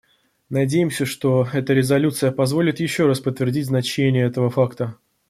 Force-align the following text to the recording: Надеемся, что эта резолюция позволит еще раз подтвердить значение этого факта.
Надеемся, 0.49 1.05
что 1.05 1.47
эта 1.53 1.73
резолюция 1.75 2.31
позволит 2.31 2.79
еще 2.79 3.05
раз 3.05 3.19
подтвердить 3.19 3.67
значение 3.67 4.25
этого 4.25 4.49
факта. 4.49 4.97